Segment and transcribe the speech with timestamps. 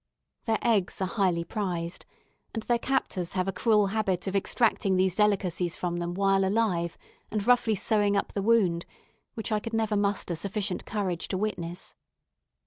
[0.45, 2.07] Their eggs are highly prized,
[2.55, 6.97] and their captors have a cruel habit of extracting these delicacies from them while alive,
[7.29, 8.87] and roughly sewing up the wound,
[9.35, 11.95] which I never could muster sufficient courage to witness.